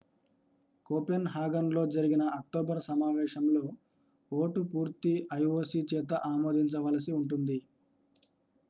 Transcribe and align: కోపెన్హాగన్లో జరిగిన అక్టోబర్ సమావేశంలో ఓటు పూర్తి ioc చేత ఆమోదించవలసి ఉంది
కోపెన్హాగన్లో 0.85 1.83
జరిగిన 1.87 2.23
అక్టోబర్ 2.37 2.81
సమావేశంలో 2.87 3.63
ఓటు 4.31 4.63
పూర్తి 4.71 5.13
ioc 5.39 5.71
చేత 5.91 6.11
ఆమోదించవలసి 6.31 7.13
ఉంది 7.21 7.59